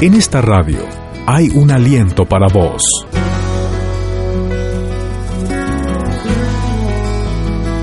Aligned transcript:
En 0.00 0.14
esta 0.14 0.42
radio 0.42 0.80
hay 1.24 1.48
un 1.50 1.70
aliento 1.70 2.26
para 2.26 2.48
vos. 2.48 2.82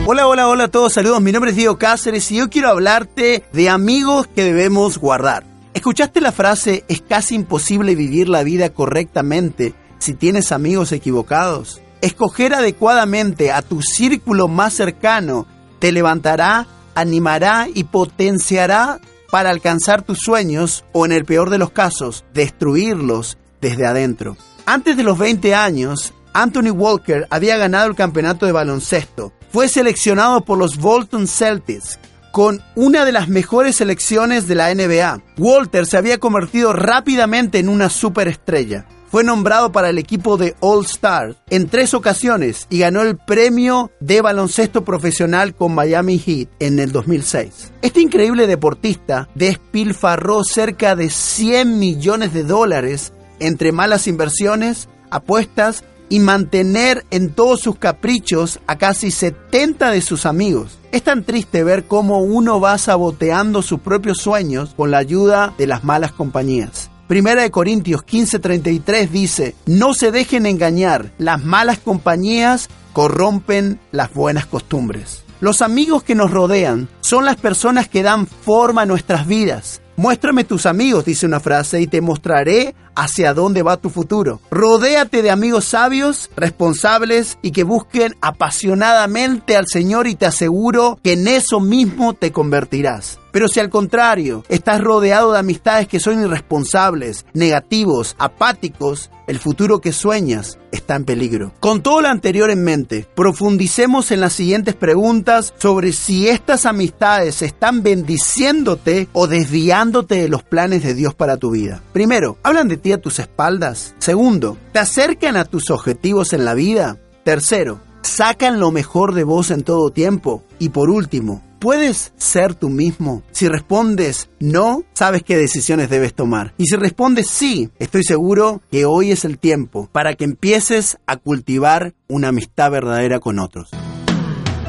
Hola, 0.06 0.28
hola, 0.28 0.50
hola 0.50 0.66
a 0.66 0.68
todos, 0.68 0.94
saludos. 0.94 1.22
Mi 1.22 1.32
nombre 1.32 1.52
es 1.52 1.58
Diego 1.58 1.78
Cáceres 1.78 2.30
y 2.32 2.36
yo 2.36 2.50
quiero 2.50 2.68
hablarte 2.68 3.44
de 3.54 3.70
amigos 3.70 4.28
que 4.28 4.44
debemos 4.44 4.98
guardar. 4.98 5.46
¿Escuchaste 5.74 6.20
la 6.20 6.34
frase 6.34 6.84
es 6.90 7.02
casi 7.02 7.36
imposible 7.36 7.96
vivir 7.96 8.28
la 8.28 8.44
vida 8.44 8.70
correctamente 8.72 9.74
si 9.98 10.14
tienes 10.14 10.52
amigos 10.52 10.92
equivocados? 10.92 11.82
Escoger 12.02 12.54
adecuadamente 12.54 13.54
a 13.54 13.62
tu 13.62 13.82
círculo 13.82 14.50
más 14.50 14.74
cercano 14.74 15.48
te 15.80 15.94
levantará, 15.94 16.68
animará 16.94 17.68
y 17.74 17.86
potenciará 17.86 19.00
para 19.32 19.50
alcanzar 19.50 20.04
tus 20.04 20.20
sueños 20.20 20.84
o 20.92 21.06
en 21.06 21.14
el 21.14 21.26
peor 21.26 21.50
de 21.50 21.58
los 21.58 21.72
casos, 21.72 22.26
destruirlos 22.34 23.38
desde 23.62 23.88
adentro. 23.88 24.38
Antes 24.66 24.98
de 24.98 25.04
los 25.04 25.18
20 25.18 25.56
años, 25.56 26.14
Anthony 26.34 26.72
Walker 26.72 27.28
había 27.30 27.58
ganado 27.58 27.88
el 27.88 27.96
campeonato 27.96 28.46
de 28.46 28.52
baloncesto. 28.52 29.34
Fue 29.52 29.68
seleccionado 29.68 30.42
por 30.42 30.58
los 30.58 30.78
Bolton 30.78 31.28
Celtics 31.28 31.98
con 32.32 32.62
una 32.76 33.04
de 33.04 33.12
las 33.12 33.28
mejores 33.28 33.78
selecciones 33.78 34.48
de 34.48 34.56
la 34.56 34.74
NBA. 34.74 35.22
Walter 35.38 35.86
se 35.86 35.98
había 35.98 36.20
convertido 36.20 36.74
rápidamente 36.74 37.60
en 37.60 37.68
una 37.68 37.90
superestrella. 37.90 38.86
Fue 39.12 39.26
nombrado 39.26 39.74
para 39.74 39.90
el 39.90 39.98
equipo 39.98 40.38
de 40.38 40.56
All 40.62 40.86
Star 40.86 41.36
en 41.50 41.68
tres 41.68 41.94
ocasiones 41.94 42.66
y 42.70 42.80
ganó 42.80 43.02
el 43.02 43.18
premio 43.18 43.92
de 44.00 44.22
baloncesto 44.22 44.86
profesional 44.86 45.54
con 45.54 45.76
Miami 45.76 46.18
Heat 46.18 46.48
en 46.60 46.80
el 46.80 46.94
2006. 46.94 47.74
Este 47.82 48.00
increíble 48.00 48.48
deportista 48.48 49.28
despilfarró 49.36 50.46
cerca 50.46 50.96
de 50.96 51.10
100 51.10 51.78
millones 51.78 52.34
de 52.34 52.46
dólares 52.46 53.12
entre 53.42 53.74
malas 53.74 54.08
inversiones, 54.08 54.88
apuestas 55.10 55.84
y 56.08 56.20
mantener 56.20 57.06
en 57.12 57.32
todos 57.32 57.60
sus 57.60 57.76
caprichos 57.78 58.62
a 58.66 58.78
casi 58.78 59.12
70 59.12 59.92
de 59.92 60.02
sus 60.02 60.26
amigos. 60.26 60.80
Es 60.94 61.04
tan 61.04 61.26
triste 61.26 61.66
ver 61.66 61.84
cómo 61.84 62.20
uno 62.20 62.62
va 62.62 62.78
saboteando 62.78 63.62
sus 63.62 63.82
propios 63.82 64.20
sueños 64.20 64.74
con 64.78 64.90
la 64.90 65.00
ayuda 65.00 65.54
de 65.58 65.68
las 65.68 65.84
malas 65.84 66.14
compañías. 66.14 66.91
Primera 67.12 67.42
de 67.42 67.52
Corintios 67.52 68.06
15:33 68.06 69.10
dice, 69.10 69.54
no 69.66 69.94
se 69.94 70.14
dejen 70.14 70.46
engañar, 70.46 71.12
las 71.18 71.44
malas 71.44 71.78
compañías 71.78 72.70
corrompen 72.94 73.82
las 73.92 74.14
buenas 74.14 74.46
costumbres. 74.46 75.26
Los 75.42 75.62
amigos 75.62 76.04
que 76.04 76.16
nos 76.16 76.32
rodean 76.32 76.88
son 77.02 77.26
las 77.26 77.36
personas 77.36 77.90
que 77.90 78.02
dan 78.02 78.28
forma 78.28 78.84
a 78.84 78.86
nuestras 78.86 79.28
vidas. 79.28 79.82
Muéstrame 79.98 80.46
tus 80.46 80.66
amigos, 80.66 81.04
dice 81.04 81.26
una 81.26 81.42
frase, 81.42 81.82
y 81.82 81.88
te 81.88 82.00
mostraré 82.00 82.76
hacia 82.96 83.34
dónde 83.34 83.64
va 83.64 83.78
tu 83.78 83.90
futuro. 83.90 84.40
Rodéate 84.50 85.22
de 85.22 85.32
amigos 85.32 85.66
sabios, 85.66 86.30
responsables 86.36 87.38
y 87.42 87.52
que 87.52 87.64
busquen 87.64 88.16
apasionadamente 88.22 89.56
al 89.56 89.68
Señor 89.68 90.08
y 90.08 90.16
te 90.16 90.26
aseguro 90.26 91.00
que 91.04 91.14
en 91.14 91.28
eso 91.28 91.60
mismo 91.60 92.14
te 92.14 92.32
convertirás. 92.32 93.20
Pero 93.32 93.48
si 93.48 93.60
al 93.60 93.70
contrario, 93.70 94.44
estás 94.50 94.82
rodeado 94.82 95.32
de 95.32 95.40
amistades 95.40 95.88
que 95.88 96.00
son 96.00 96.22
irresponsables, 96.22 97.26
negativos, 97.34 98.16
apáticos, 98.20 99.10
el 99.28 99.40
futuro 99.40 99.80
que 99.80 99.94
sueñas 99.94 100.58
está 100.72 100.96
en 100.96 101.06
peligro. 101.06 101.54
Con 101.62 101.82
todo 101.82 102.02
lo 102.02 102.10
anterior 102.10 102.50
en 102.52 102.64
mente, 102.64 103.08
profundicemos 103.16 104.12
en 104.12 104.20
las 104.20 104.34
siguientes 104.34 104.76
preguntas 104.76 105.54
sobre 105.58 105.94
si 105.94 106.28
estas 106.28 106.66
amistades 106.66 107.42
están 107.42 107.84
bendiciéndote 107.84 109.08
o 109.14 109.28
desviándote 109.28 110.16
de 110.16 110.28
los 110.28 110.44
planes 110.44 110.84
de 110.84 110.94
Dios 110.94 111.14
para 111.14 111.38
tu 111.38 111.52
vida. 111.52 111.82
Primero, 111.94 112.38
¿hablan 112.44 112.68
de 112.68 112.76
a 112.90 112.98
tus 112.98 113.20
espaldas? 113.20 113.96
Segundo, 114.00 114.58
¿te 114.74 114.80
acercan 114.80 115.38
a 115.38 115.46
tus 115.46 115.70
objetivos 115.70 116.34
en 116.34 116.46
la 116.46 116.56
vida? 116.56 116.98
Tercero, 117.24 117.80
¿sacan 118.02 118.60
lo 118.60 118.72
mejor 118.72 119.14
de 119.14 119.24
vos 119.24 119.52
en 119.52 119.64
todo 119.64 119.92
tiempo? 119.92 120.44
Y 120.58 120.70
por 120.70 120.90
último, 120.90 121.44
¿Puedes 121.62 122.12
ser 122.18 122.56
tú 122.56 122.70
mismo? 122.70 123.22
Si 123.30 123.48
respondes 123.48 124.30
no, 124.40 124.82
sabes 124.94 125.22
qué 125.22 125.38
decisiones 125.38 125.92
debes 125.92 126.16
tomar. 126.16 126.56
Y 126.58 126.66
si 126.66 126.76
respondes 126.76 127.28
sí, 127.28 127.70
estoy 127.78 128.04
seguro 128.04 128.64
que 128.72 128.86
hoy 128.86 129.12
es 129.12 129.26
el 129.26 129.38
tiempo 129.38 129.88
para 129.92 130.16
que 130.16 130.24
empieces 130.24 130.98
a 131.06 131.18
cultivar 131.18 131.94
una 132.08 132.30
amistad 132.30 132.72
verdadera 132.72 133.20
con 133.20 133.38
otros. 133.38 133.70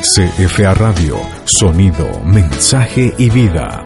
CFA 0.02 0.74
Radio, 0.74 1.16
sonido, 1.46 2.06
mensaje 2.26 3.14
y 3.16 3.30
vida. 3.30 3.82